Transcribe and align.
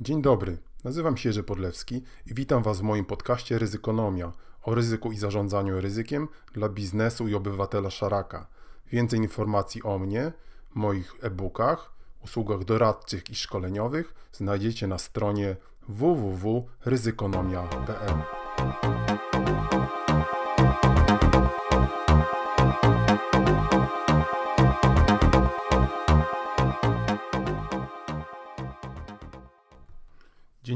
Dzień 0.00 0.22
dobry, 0.22 0.58
nazywam 0.84 1.16
się 1.16 1.28
Jerzy 1.28 1.42
Podlewski 1.42 2.02
i 2.26 2.34
witam 2.34 2.62
Was 2.62 2.80
w 2.80 2.82
moim 2.82 3.04
podcaście 3.04 3.58
Ryzykonomia 3.58 4.32
o 4.62 4.74
ryzyku 4.74 5.12
i 5.12 5.18
zarządzaniu 5.18 5.80
ryzykiem 5.80 6.28
dla 6.52 6.68
biznesu 6.68 7.28
i 7.28 7.34
obywatela 7.34 7.90
szaraka. 7.90 8.46
Więcej 8.92 9.20
informacji 9.20 9.82
o 9.82 9.98
mnie, 9.98 10.32
moich 10.74 11.16
e-bookach, 11.22 11.92
usługach 12.24 12.64
doradczych 12.64 13.30
i 13.30 13.34
szkoleniowych 13.34 14.14
znajdziecie 14.32 14.86
na 14.86 14.98
stronie 14.98 15.56
www.ryzykonomia.pl. 15.88 18.22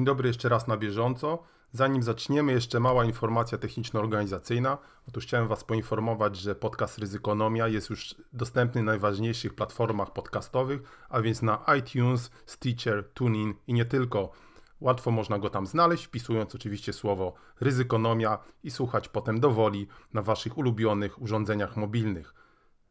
Dzień 0.02 0.06
dobry 0.06 0.28
jeszcze 0.28 0.48
raz 0.48 0.68
na 0.68 0.76
bieżąco. 0.76 1.42
Zanim 1.72 2.02
zaczniemy, 2.02 2.52
jeszcze 2.52 2.80
mała 2.80 3.04
informacja 3.04 3.58
techniczno-organizacyjna. 3.58 4.78
Otóż 5.08 5.24
chciałem 5.24 5.48
Was 5.48 5.64
poinformować, 5.64 6.36
że 6.36 6.54
podcast 6.54 6.98
Ryzykonomia 6.98 7.68
jest 7.68 7.90
już 7.90 8.14
dostępny 8.32 8.82
na 8.82 8.92
najważniejszych 8.92 9.54
platformach 9.54 10.12
podcastowych, 10.12 11.06
a 11.08 11.20
więc 11.20 11.42
na 11.42 11.64
iTunes, 11.78 12.30
Stitcher, 12.46 13.12
TuneIn 13.14 13.54
i 13.66 13.74
nie 13.74 13.84
tylko. 13.84 14.32
Łatwo 14.80 15.10
można 15.10 15.38
go 15.38 15.50
tam 15.50 15.66
znaleźć, 15.66 16.04
wpisując 16.04 16.54
oczywiście 16.54 16.92
słowo 16.92 17.34
ryzykonomia 17.60 18.38
i 18.62 18.70
słuchać 18.70 19.08
potem 19.08 19.40
do 19.40 19.50
woli 19.50 19.88
na 20.12 20.22
Waszych 20.22 20.58
ulubionych 20.58 21.22
urządzeniach 21.22 21.76
mobilnych. 21.76 22.34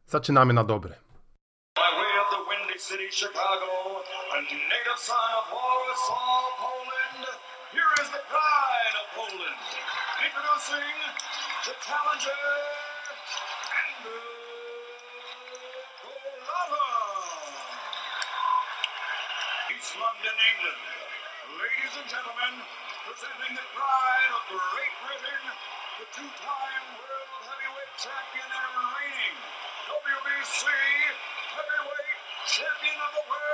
Zaczynamy 0.06 0.52
na 0.52 0.64
dobre. 0.64 0.94
By 1.74 1.80
way 1.80 2.20
of 2.20 2.30
the 2.30 2.36
Windy 2.50 2.78
City, 2.78 3.16
Chicago, 3.16 3.66
a 5.94 6.81
is 8.02 8.10
the 8.10 8.24
pride 8.26 8.94
of 8.98 9.06
Poland. 9.14 9.62
Introducing 10.26 10.96
the 11.70 11.74
challenger, 11.86 12.42
Andrew 13.78 14.26
Golova. 16.02 16.86
East 19.70 19.94
London, 20.02 20.34
England. 20.34 20.82
Ladies 21.62 21.94
and 21.94 22.08
gentlemen, 22.10 22.54
presenting 23.06 23.54
the 23.54 23.66
pride 23.70 24.30
of 24.34 24.42
Great 24.50 24.94
Britain, 25.06 25.44
the 26.02 26.06
two-time 26.10 26.84
world 26.98 27.42
heavyweight 27.46 27.94
champion 28.02 28.50
and 28.50 28.72
reigning 28.98 29.36
WBC 29.86 30.66
heavyweight 31.54 32.18
champion 32.50 32.98
of 32.98 33.10
the 33.14 33.24
world, 33.30 33.51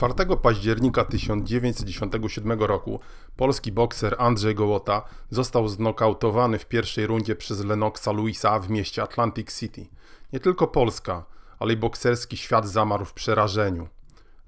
4 0.00 0.36
października 0.36 1.04
1997 1.04 2.62
roku 2.62 3.00
polski 3.36 3.72
bokser 3.72 4.16
Andrzej 4.18 4.54
Gołota 4.54 5.02
został 5.30 5.68
znokautowany 5.68 6.58
w 6.58 6.66
pierwszej 6.66 7.06
rundzie 7.06 7.36
przez 7.36 7.64
Lennoxa 7.64 8.12
Louisa 8.12 8.58
w 8.58 8.70
mieście 8.70 9.02
Atlantic 9.02 9.58
City. 9.58 9.86
Nie 10.32 10.40
tylko 10.40 10.66
Polska, 10.66 11.24
ale 11.58 11.72
i 11.72 11.76
bokserski 11.76 12.36
świat 12.36 12.68
zamarł 12.68 13.04
w 13.04 13.12
przerażeniu. 13.12 13.88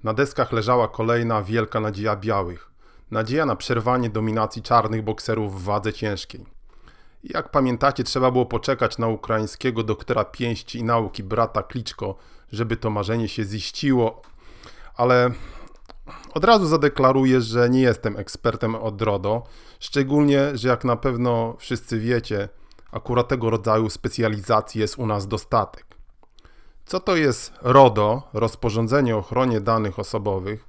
Na 0.03 0.13
deskach 0.13 0.51
leżała 0.51 0.87
kolejna 0.87 1.43
wielka 1.43 1.79
nadzieja 1.79 2.15
białych. 2.15 2.71
Nadzieja 3.11 3.45
na 3.45 3.55
przerwanie 3.55 4.09
dominacji 4.09 4.61
czarnych 4.61 5.03
bokserów 5.03 5.61
w 5.61 5.63
wadze 5.63 5.93
ciężkiej. 5.93 6.45
Jak 7.23 7.51
pamiętacie, 7.51 8.03
trzeba 8.03 8.31
było 8.31 8.45
poczekać 8.45 8.97
na 8.97 9.07
ukraińskiego 9.07 9.83
doktora 9.83 10.25
pięści 10.25 10.79
i 10.79 10.83
nauki 10.83 11.23
brata 11.23 11.63
Kliczko, 11.63 12.15
żeby 12.51 12.77
to 12.77 12.89
marzenie 12.89 13.27
się 13.27 13.43
ziściło, 13.43 14.21
ale 14.95 15.31
od 16.33 16.43
razu 16.43 16.67
zadeklaruję, 16.67 17.41
że 17.41 17.69
nie 17.69 17.81
jestem 17.81 18.17
ekspertem 18.17 18.75
od 18.75 19.01
RODO, 19.01 19.43
szczególnie, 19.79 20.57
że 20.57 20.67
jak 20.67 20.83
na 20.83 20.95
pewno 20.95 21.55
wszyscy 21.59 21.99
wiecie, 21.99 22.49
akurat 22.91 23.27
tego 23.27 23.49
rodzaju 23.49 23.89
specjalizacji 23.89 24.81
jest 24.81 24.97
u 24.97 25.05
nas 25.05 25.27
dostatek. 25.27 25.85
Co 26.85 26.99
to 26.99 27.15
jest 27.15 27.53
RODO, 27.61 28.21
rozporządzenie 28.33 29.15
o 29.15 29.19
ochronie 29.19 29.61
danych 29.61 29.99
osobowych, 29.99 30.65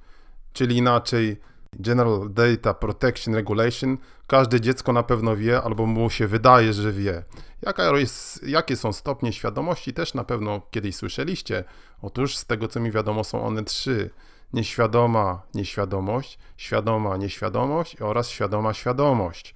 czyli 0.53 0.77
inaczej 0.77 1.37
General 1.79 2.29
Data 2.29 2.73
Protection 2.73 3.35
Regulation, 3.35 3.97
każde 4.27 4.61
dziecko 4.61 4.93
na 4.93 5.03
pewno 5.03 5.35
wie, 5.35 5.61
albo 5.61 5.85
mu 5.85 6.09
się 6.09 6.27
wydaje, 6.27 6.73
że 6.73 6.91
wie. 6.91 7.23
Jaka 7.61 7.97
jest, 7.97 8.47
jakie 8.47 8.75
są 8.75 8.93
stopnie 8.93 9.33
świadomości, 9.33 9.93
też 9.93 10.13
na 10.13 10.23
pewno 10.23 10.61
kiedyś 10.71 10.95
słyszeliście. 10.95 11.63
Otóż 12.01 12.37
z 12.37 12.45
tego 12.45 12.67
co 12.67 12.79
mi 12.79 12.91
wiadomo, 12.91 13.23
są 13.23 13.43
one 13.45 13.63
trzy: 13.63 14.09
nieświadoma 14.53 15.41
nieświadomość, 15.53 16.39
świadoma 16.57 17.17
nieświadomość 17.17 18.01
oraz 18.01 18.29
świadoma 18.29 18.73
świadomość. 18.73 19.55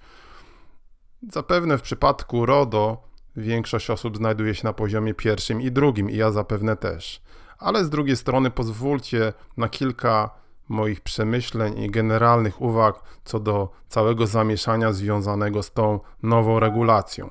Zapewne 1.32 1.78
w 1.78 1.82
przypadku 1.82 2.46
RODO 2.46 3.04
większość 3.36 3.90
osób 3.90 4.18
znajduje 4.18 4.56
się 4.56 4.64
na 4.64 4.74
poziomie 4.74 5.14
pierwszym 5.14 5.62
i 5.62 5.72
drugim, 5.72 6.10
i 6.10 6.16
ja 6.16 6.32
zapewne 6.32 6.76
też. 6.76 7.22
Ale 7.58 7.86
z 7.86 7.90
drugiej 7.90 8.18
strony 8.18 8.52
pozwólcie 8.52 9.34
na 9.58 9.70
kilka 9.70 10.30
moich 10.70 11.02
przemyśleń 11.02 11.80
i 11.80 11.92
generalnych 11.92 12.62
uwag 12.62 13.04
co 13.24 13.40
do 13.40 13.70
całego 13.88 14.28
zamieszania 14.28 14.94
związanego 14.94 15.64
z 15.64 15.72
tą 15.72 16.00
nową 16.24 16.60
regulacją. 16.60 17.30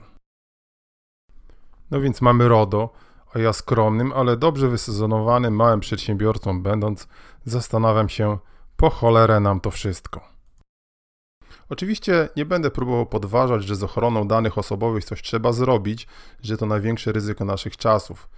No 1.91 2.01
więc 2.01 2.21
mamy 2.21 2.49
RODO, 2.49 2.91
a 3.35 3.39
ja 3.39 3.53
skromnym, 3.53 4.13
ale 4.13 4.37
dobrze 4.37 4.69
wysezonowanym 4.69 5.55
małym 5.55 5.81
przedsiębiorcą 5.81 6.63
będąc, 6.63 7.09
zastanawiam 7.45 8.09
się, 8.09 8.39
po 8.77 8.91
cholerę 8.91 9.41
nam 9.41 9.61
to 9.61 9.71
wszystko. 9.71 10.21
Oczywiście 11.69 12.29
nie 12.37 12.47
będę 12.47 12.71
próbował 12.71 13.07
podważać, 13.07 13.65
że 13.65 13.77
z 13.77 13.83
ochroną 13.83 14.29
danych 14.29 14.59
osobowych 14.59 15.05
coś 15.05 15.23
trzeba 15.23 15.53
zrobić, 15.53 16.07
że 16.43 16.57
to 16.57 16.67
największe 16.67 17.13
ryzyko 17.13 17.45
naszych 17.45 17.77
czasów. 17.77 18.29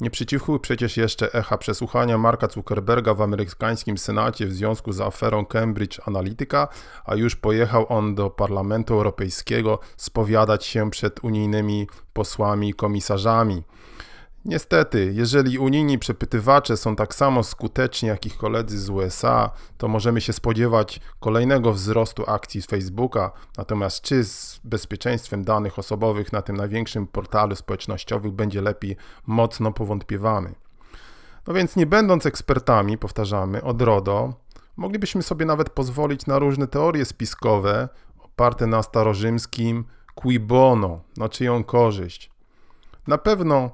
Nie 0.00 0.10
przycichły 0.10 0.60
przecież 0.60 0.96
jeszcze 0.96 1.32
echa 1.32 1.58
przesłuchania 1.58 2.18
Marka 2.18 2.48
Zuckerberga 2.48 3.14
w 3.14 3.22
amerykańskim 3.22 3.98
Senacie 3.98 4.46
w 4.46 4.52
związku 4.52 4.92
z 4.92 5.00
aferą 5.00 5.46
Cambridge 5.46 6.00
Analytica, 6.08 6.68
a 7.04 7.14
już 7.14 7.36
pojechał 7.36 7.86
on 7.88 8.14
do 8.14 8.30
Parlamentu 8.30 8.94
Europejskiego 8.94 9.78
spowiadać 9.96 10.64
się 10.64 10.90
przed 10.90 11.24
unijnymi 11.24 11.86
posłami 12.12 12.68
i 12.68 12.74
komisarzami. 12.74 13.62
Niestety, 14.44 15.12
jeżeli 15.14 15.58
unijni 15.58 15.98
przepytywacze 15.98 16.76
są 16.76 16.96
tak 16.96 17.14
samo 17.14 17.42
skuteczni 17.42 18.08
jak 18.08 18.26
ich 18.26 18.36
koledzy 18.36 18.78
z 18.78 18.90
USA, 18.90 19.50
to 19.78 19.88
możemy 19.88 20.20
się 20.20 20.32
spodziewać 20.32 21.00
kolejnego 21.20 21.72
wzrostu 21.72 22.24
akcji 22.26 22.62
z 22.62 22.66
Facebooka. 22.66 23.30
Natomiast 23.58 24.02
czy 24.02 24.24
z 24.24 24.60
bezpieczeństwem 24.64 25.44
danych 25.44 25.78
osobowych 25.78 26.32
na 26.32 26.42
tym 26.42 26.56
największym 26.56 27.06
portalu 27.06 27.56
społecznościowym 27.56 28.32
będzie 28.32 28.62
lepiej, 28.62 28.96
mocno 29.26 29.72
powątpiewamy. 29.72 30.54
No 31.46 31.54
więc 31.54 31.76
nie 31.76 31.86
będąc 31.86 32.26
ekspertami, 32.26 32.98
powtarzamy, 32.98 33.62
od 33.62 33.82
RODO, 33.82 34.34
moglibyśmy 34.76 35.22
sobie 35.22 35.46
nawet 35.46 35.70
pozwolić 35.70 36.26
na 36.26 36.38
różne 36.38 36.66
teorie 36.66 37.04
spiskowe 37.04 37.88
oparte 38.18 38.66
na 38.66 38.82
starorzymskim 38.82 39.84
qui 40.14 40.40
bono, 40.40 41.00
na 41.16 41.28
czyją 41.28 41.64
korzyść. 41.64 42.30
Na 43.06 43.18
pewno 43.18 43.70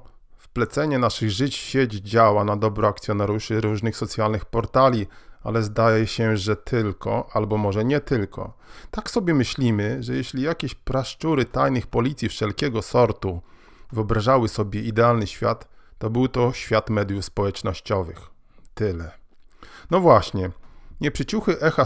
Wplecenie 0.59 0.99
naszych 0.99 1.31
żyć 1.31 1.57
w 1.57 1.61
sieć 1.61 1.93
działa 1.93 2.43
na 2.43 2.55
dobro 2.55 2.87
akcjonariuszy 2.87 3.61
różnych 3.61 3.97
socjalnych 3.97 4.45
portali, 4.45 5.07
ale 5.43 5.63
zdaje 5.63 6.07
się, 6.07 6.37
że 6.37 6.55
tylko, 6.55 7.29
albo 7.33 7.57
może 7.57 7.85
nie 7.85 7.99
tylko. 7.99 8.53
Tak 8.91 9.11
sobie 9.11 9.33
myślimy, 9.33 10.03
że 10.03 10.15
jeśli 10.15 10.41
jakieś 10.41 10.75
praszczury 10.75 11.45
tajnych 11.45 11.87
policji 11.87 12.29
wszelkiego 12.29 12.81
sortu 12.81 13.41
wyobrażały 13.91 14.47
sobie 14.47 14.81
idealny 14.81 15.27
świat, 15.27 15.67
to 15.97 16.09
był 16.09 16.27
to 16.27 16.53
świat 16.53 16.89
mediów 16.89 17.25
społecznościowych. 17.25 18.29
Tyle. 18.73 19.11
No 19.91 19.99
właśnie, 19.99 20.51
nie 21.01 21.11
przyciuchy 21.11 21.61
echa 21.61 21.83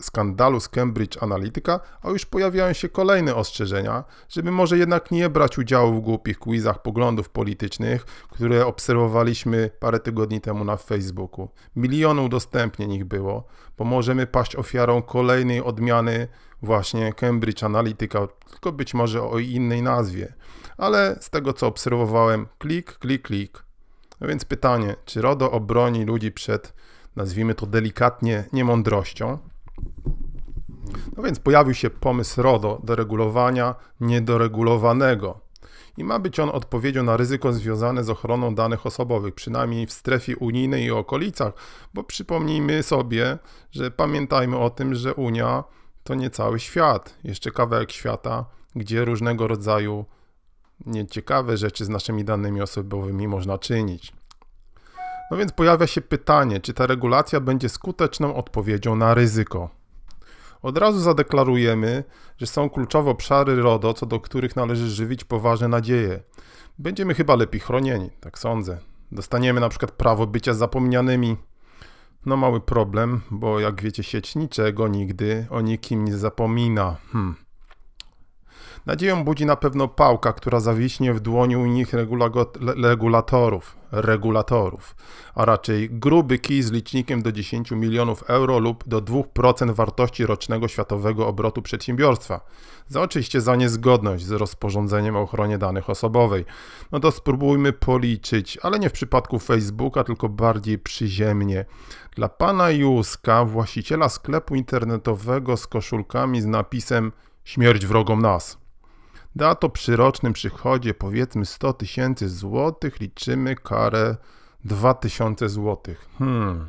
skandalu 0.00 0.60
z 0.60 0.68
Cambridge 0.68 1.22
Analytica, 1.22 1.80
a 2.02 2.10
już 2.10 2.26
pojawiają 2.26 2.72
się 2.72 2.88
kolejne 2.88 3.34
ostrzeżenia, 3.34 4.04
żeby 4.28 4.50
może 4.50 4.78
jednak 4.78 5.10
nie 5.10 5.28
brać 5.28 5.58
udziału 5.58 5.94
w 5.94 6.00
głupich 6.00 6.38
quizach 6.38 6.82
poglądów 6.82 7.28
politycznych, 7.28 8.04
które 8.30 8.66
obserwowaliśmy 8.66 9.70
parę 9.80 10.00
tygodni 10.00 10.40
temu 10.40 10.64
na 10.64 10.76
Facebooku. 10.76 11.48
Miliony 11.76 12.22
udostępnień 12.22 12.92
ich 12.92 13.04
było, 13.04 13.44
bo 13.78 13.84
możemy 13.84 14.26
paść 14.26 14.56
ofiarą 14.56 15.02
kolejnej 15.02 15.62
odmiany 15.62 16.28
właśnie 16.62 17.12
Cambridge 17.12 17.62
Analytica, 17.62 18.28
tylko 18.50 18.72
być 18.72 18.94
może 18.94 19.22
o 19.22 19.38
innej 19.38 19.82
nazwie. 19.82 20.34
Ale 20.76 21.16
z 21.20 21.30
tego 21.30 21.52
co 21.52 21.66
obserwowałem, 21.66 22.46
klik, 22.58 22.92
klik, 22.92 23.22
klik. 23.22 23.64
No 24.20 24.28
więc 24.28 24.44
pytanie, 24.44 24.96
czy 25.04 25.22
RODO 25.22 25.50
obroni 25.50 26.04
ludzi 26.04 26.32
przed 26.32 26.72
nazwijmy 27.16 27.54
to 27.54 27.66
delikatnie, 27.66 28.44
niemądrością. 28.52 29.38
No 31.16 31.22
więc 31.22 31.38
pojawił 31.38 31.74
się 31.74 31.90
pomysł 31.90 32.42
RODO 32.42 32.80
do 32.84 32.96
regulowania 32.96 33.74
niedoregulowanego. 34.00 35.40
i 35.96 36.04
ma 36.04 36.18
być 36.18 36.40
on 36.40 36.50
odpowiedzią 36.50 37.02
na 37.02 37.16
ryzyko 37.16 37.52
związane 37.52 38.04
z 38.04 38.10
ochroną 38.10 38.54
danych 38.54 38.86
osobowych, 38.86 39.34
przynajmniej 39.34 39.86
w 39.86 39.92
strefie 39.92 40.36
unijnej 40.36 40.84
i 40.84 40.90
okolicach, 40.90 41.52
bo 41.94 42.04
przypomnijmy 42.04 42.82
sobie, 42.82 43.38
że 43.70 43.90
pamiętajmy 43.90 44.58
o 44.58 44.70
tym, 44.70 44.94
że 44.94 45.14
Unia 45.14 45.64
to 46.04 46.14
nie 46.14 46.30
cały 46.30 46.60
świat, 46.60 47.18
jeszcze 47.24 47.50
kawałek 47.50 47.92
świata, 47.92 48.44
gdzie 48.76 49.04
różnego 49.04 49.48
rodzaju 49.48 50.04
nieciekawe 50.86 51.56
rzeczy 51.56 51.84
z 51.84 51.88
naszymi 51.88 52.24
danymi 52.24 52.62
osobowymi 52.62 53.28
można 53.28 53.58
czynić. 53.58 54.12
No 55.30 55.36
więc 55.36 55.52
pojawia 55.52 55.86
się 55.86 56.00
pytanie, 56.00 56.60
czy 56.60 56.74
ta 56.74 56.86
regulacja 56.86 57.40
będzie 57.40 57.68
skuteczną 57.68 58.34
odpowiedzią 58.34 58.96
na 58.96 59.14
ryzyko. 59.14 59.70
Od 60.62 60.78
razu 60.78 61.00
zadeklarujemy, 61.00 62.04
że 62.38 62.46
są 62.46 62.70
kluczowe 62.70 63.10
obszary 63.10 63.56
RODO, 63.56 63.94
co 63.94 64.06
do 64.06 64.20
których 64.20 64.56
należy 64.56 64.90
żywić 64.90 65.24
poważne 65.24 65.68
nadzieje. 65.68 66.20
Będziemy 66.78 67.14
chyba 67.14 67.36
lepiej 67.36 67.60
chronieni, 67.60 68.10
tak 68.20 68.38
sądzę. 68.38 68.78
Dostaniemy 69.12 69.60
na 69.60 69.68
przykład 69.68 69.90
prawo 69.90 70.26
bycia 70.26 70.54
zapomnianymi. 70.54 71.36
No 72.26 72.36
mały 72.36 72.60
problem, 72.60 73.20
bo 73.30 73.60
jak 73.60 73.82
wiecie, 73.82 74.02
sieć 74.02 74.36
niczego 74.36 74.88
nigdy 74.88 75.46
o 75.50 75.60
nikim 75.60 76.04
nie 76.04 76.16
zapomina. 76.16 76.96
Hmm. 77.12 77.43
Nadzieją 78.86 79.24
budzi 79.24 79.46
na 79.46 79.56
pewno 79.56 79.88
pałka, 79.88 80.32
która 80.32 80.60
zawiśnie 80.60 81.14
w 81.14 81.20
dłoni 81.20 81.56
unijnych 81.56 81.92
regulatorów, 82.82 83.76
regulatorów, 83.92 84.96
a 85.34 85.44
raczej 85.44 85.90
gruby 85.90 86.38
kij 86.38 86.62
z 86.62 86.72
licznikiem 86.72 87.22
do 87.22 87.32
10 87.32 87.70
milionów 87.70 88.22
euro 88.22 88.58
lub 88.58 88.88
do 88.88 89.00
2% 89.00 89.74
wartości 89.74 90.26
rocznego 90.26 90.68
światowego 90.68 91.26
obrotu 91.28 91.62
przedsiębiorstwa. 91.62 92.40
Za 92.88 93.02
oczywiście 93.02 93.40
za 93.40 93.56
niezgodność 93.56 94.24
z 94.24 94.30
rozporządzeniem 94.30 95.16
o 95.16 95.20
ochronie 95.20 95.58
danych 95.58 95.90
osobowej. 95.90 96.44
No 96.92 97.00
to 97.00 97.10
spróbujmy 97.10 97.72
policzyć, 97.72 98.58
ale 98.62 98.78
nie 98.78 98.90
w 98.90 98.92
przypadku 98.92 99.38
Facebooka, 99.38 100.04
tylko 100.04 100.28
bardziej 100.28 100.78
przyziemnie. 100.78 101.64
Dla 102.16 102.28
pana 102.28 102.70
Józka, 102.70 103.44
właściciela 103.44 104.08
sklepu 104.08 104.54
internetowego 104.54 105.56
z 105.56 105.66
koszulkami 105.66 106.40
z 106.40 106.46
napisem 106.46 107.12
Śmierć 107.44 107.86
wrogom 107.86 108.22
nas 108.22 108.63
Da 109.36 109.54
to 109.54 109.68
przy 109.68 109.96
rocznym 109.96 110.32
przychodzie 110.32 110.94
powiedzmy 110.94 111.46
100 111.46 111.72
tysięcy 111.72 112.28
złotych, 112.28 113.00
liczymy 113.00 113.56
karę 113.56 114.16
2000 114.64 115.48
złotych. 115.48 116.08
Hmm. 116.18 116.66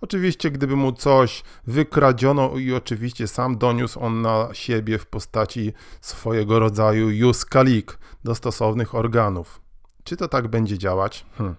Oczywiście, 0.00 0.50
gdyby 0.50 0.76
mu 0.76 0.92
coś 0.92 1.42
wykradziono 1.66 2.58
i 2.58 2.74
oczywiście 2.74 3.28
sam 3.28 3.58
doniósł 3.58 4.00
on 4.00 4.22
na 4.22 4.48
siebie 4.52 4.98
w 4.98 5.06
postaci 5.06 5.72
swojego 6.00 6.58
rodzaju 6.58 7.10
juskalik 7.10 7.98
do 8.24 8.34
stosownych 8.34 8.94
organów. 8.94 9.60
Czy 10.04 10.16
to 10.16 10.28
tak 10.28 10.48
będzie 10.48 10.78
działać? 10.78 11.26
Hmm. 11.38 11.56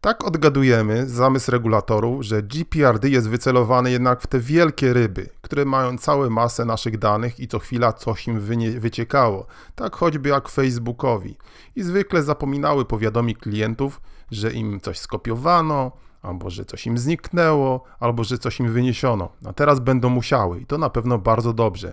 Tak 0.00 0.24
odgadujemy 0.24 1.08
zamysł 1.08 1.50
regulatorów, 1.50 2.22
że 2.22 2.42
GPRD 2.42 3.08
jest 3.08 3.28
wycelowany 3.28 3.90
jednak 3.90 4.20
w 4.20 4.26
te 4.26 4.40
wielkie 4.40 4.92
ryby, 4.92 5.28
które 5.42 5.64
mają 5.64 5.98
całe 5.98 6.30
masę 6.30 6.64
naszych 6.64 6.98
danych 6.98 7.40
i 7.40 7.48
co 7.48 7.58
chwila 7.58 7.92
coś 7.92 8.28
im 8.28 8.40
wyciekało, 8.80 9.46
tak 9.74 9.96
choćby 9.96 10.28
jak 10.28 10.48
Facebookowi. 10.48 11.36
I 11.76 11.82
zwykle 11.82 12.22
zapominały 12.22 12.84
powiadomić 12.84 13.38
klientów, 13.38 14.00
że 14.30 14.52
im 14.52 14.80
coś 14.80 14.98
skopiowano, 14.98 15.92
albo 16.22 16.50
że 16.50 16.64
coś 16.64 16.86
im 16.86 16.98
zniknęło, 16.98 17.84
albo 18.00 18.24
że 18.24 18.38
coś 18.38 18.60
im 18.60 18.72
wyniesiono. 18.72 19.28
A 19.46 19.52
teraz 19.52 19.80
będą 19.80 20.08
musiały 20.08 20.60
i 20.60 20.66
to 20.66 20.78
na 20.78 20.90
pewno 20.90 21.18
bardzo 21.18 21.52
dobrze. 21.52 21.92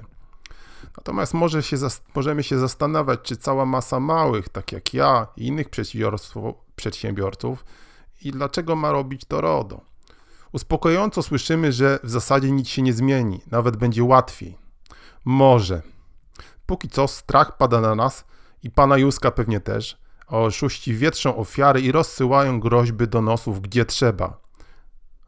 Natomiast 0.98 1.34
może 1.34 1.64
się, 1.64 1.78
możemy 2.16 2.44
się 2.44 2.60
zastanawiać, 2.60 3.20
czy 3.24 3.38
cała 3.38 3.66
masa 3.66 4.00
małych, 4.00 4.50
tak 4.50 4.72
jak 4.72 4.94
ja 4.94 5.28
i 5.38 5.48
innych 5.48 5.68
przedsiębiorców, 6.76 7.66
i 8.22 8.32
dlaczego 8.32 8.76
ma 8.76 8.92
robić 8.92 9.26
to 9.26 9.42
RODO. 9.42 9.82
Uspokojająco 10.52 11.24
słyszymy, 11.24 11.72
że 11.72 12.00
w 12.04 12.10
zasadzie 12.10 12.52
nic 12.52 12.68
się 12.68 12.82
nie 12.82 12.94
zmieni, 12.94 13.42
nawet 13.52 13.78
będzie 13.78 14.04
łatwiej. 14.04 14.58
Może. 15.26 15.82
Póki 16.66 16.90
co 16.90 17.08
strach 17.08 17.58
pada 17.58 17.82
na 17.82 17.96
nas 17.96 18.26
i 18.64 18.72
pana 18.72 18.98
Józka 18.98 19.32
pewnie 19.32 19.60
też, 19.60 19.98
a 20.28 20.38
oszuści 20.38 20.94
wietrzą 20.94 21.38
ofiary 21.38 21.82
i 21.82 21.92
rozsyłają 21.92 22.60
groźby 22.60 23.08
donosów 23.08 23.62
gdzie 23.62 23.86
trzeba. 23.86 24.38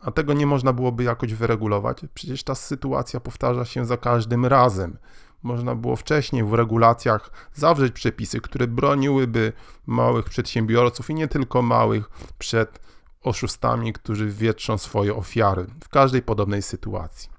A 0.01 0.11
tego 0.11 0.33
nie 0.33 0.45
można 0.45 0.73
byłoby 0.73 1.03
jakoś 1.03 1.33
wyregulować? 1.33 2.01
Przecież 2.13 2.43
ta 2.43 2.55
sytuacja 2.55 3.19
powtarza 3.19 3.65
się 3.65 3.85
za 3.85 3.97
każdym 3.97 4.45
razem. 4.45 4.97
Można 5.43 5.75
było 5.75 5.95
wcześniej 5.95 6.43
w 6.43 6.53
regulacjach 6.53 7.31
zawrzeć 7.53 7.93
przepisy, 7.93 8.41
które 8.41 8.67
broniłyby 8.67 9.53
małych 9.85 10.29
przedsiębiorców 10.29 11.09
i 11.09 11.13
nie 11.13 11.27
tylko 11.27 11.61
małych 11.61 12.09
przed 12.37 12.79
oszustami, 13.23 13.93
którzy 13.93 14.29
wietrzą 14.29 14.77
swoje 14.77 15.15
ofiary 15.15 15.65
w 15.83 15.89
każdej 15.89 16.21
podobnej 16.21 16.61
sytuacji. 16.61 17.29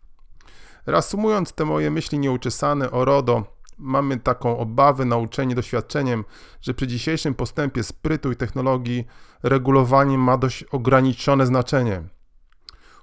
Reasumując 0.86 1.52
te 1.52 1.64
moje 1.64 1.90
myśli 1.90 2.18
nieuczesane 2.18 2.90
o 2.90 3.04
RODO, 3.04 3.60
mamy 3.78 4.16
taką 4.16 4.58
obawę, 4.58 5.04
nauczenie 5.04 5.54
doświadczeniem, 5.54 6.24
że 6.60 6.74
przy 6.74 6.86
dzisiejszym 6.86 7.34
postępie 7.34 7.82
sprytu 7.82 8.32
i 8.32 8.36
technologii 8.36 9.06
regulowanie 9.42 10.18
ma 10.18 10.38
dość 10.38 10.64
ograniczone 10.64 11.46
znaczenie. 11.46 12.02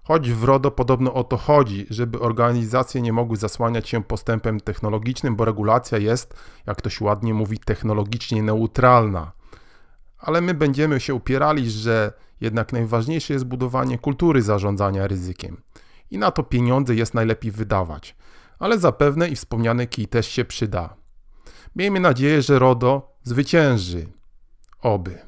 Choć 0.07 0.31
w 0.31 0.43
RODO 0.43 0.71
podobno 0.71 1.13
o 1.13 1.23
to 1.23 1.37
chodzi, 1.37 1.85
żeby 1.89 2.19
organizacje 2.19 3.01
nie 3.01 3.13
mogły 3.13 3.37
zasłaniać 3.37 3.89
się 3.89 4.03
postępem 4.03 4.59
technologicznym, 4.59 5.35
bo 5.35 5.45
regulacja 5.45 5.97
jest, 5.97 6.33
jak 6.65 6.77
ktoś 6.77 7.01
ładnie 7.01 7.33
mówi, 7.33 7.59
technologicznie 7.59 8.43
neutralna. 8.43 9.31
Ale 10.19 10.41
my 10.41 10.53
będziemy 10.53 10.99
się 10.99 11.13
upierali, 11.13 11.69
że 11.69 12.13
jednak 12.41 12.73
najważniejsze 12.73 13.33
jest 13.33 13.45
budowanie 13.45 13.97
kultury 13.97 14.41
zarządzania 14.41 15.07
ryzykiem. 15.07 15.61
I 16.11 16.17
na 16.17 16.31
to 16.31 16.43
pieniądze 16.43 16.95
jest 16.95 17.13
najlepiej 17.13 17.51
wydawać. 17.51 18.15
Ale 18.59 18.79
zapewne 18.79 19.29
i 19.29 19.35
wspomniany 19.35 19.87
kij 19.87 20.07
też 20.07 20.27
się 20.27 20.45
przyda. 20.45 20.95
Miejmy 21.75 21.99
nadzieję, 21.99 22.41
że 22.41 22.59
RODO 22.59 23.17
zwycięży. 23.23 24.07
Oby. 24.81 25.19